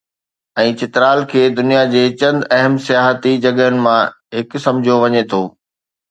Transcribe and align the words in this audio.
۽ 0.61 0.69
چترال 0.79 1.19
کي 1.33 1.41
دنيا 1.57 1.83
جي 1.91 2.01
چند 2.21 2.47
اهم 2.57 2.77
سياحتي 2.85 3.33
جڳهن 3.43 3.77
مان 3.83 4.09
هڪ 4.39 4.63
سمجهيو 4.65 4.97
وڃي 5.05 5.23
ٿو. 5.35 5.43